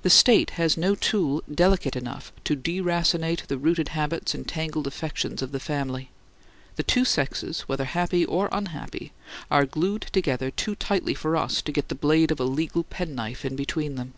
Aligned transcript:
The 0.00 0.08
State 0.08 0.52
has 0.52 0.78
no 0.78 0.94
tool 0.94 1.42
delicate 1.54 1.96
enough 1.96 2.32
to 2.44 2.56
deracinate 2.56 3.46
the 3.46 3.58
rooted 3.58 3.88
habits 3.88 4.34
and 4.34 4.48
tangled 4.48 4.86
affections 4.86 5.42
of 5.42 5.52
the 5.52 5.60
family; 5.60 6.10
the 6.76 6.82
two 6.82 7.04
sexes, 7.04 7.60
whether 7.68 7.84
happy 7.84 8.24
or 8.24 8.48
unhappy, 8.52 9.12
are 9.50 9.66
glued 9.66 10.06
together 10.12 10.50
too 10.50 10.76
tightly 10.76 11.12
for 11.12 11.36
us 11.36 11.60
to 11.60 11.72
get 11.72 11.88
the 11.88 11.94
blade 11.94 12.30
of 12.30 12.40
a 12.40 12.44
legal 12.44 12.84
penknife 12.84 13.44
in 13.44 13.54
between 13.54 13.96
them. 13.96 14.14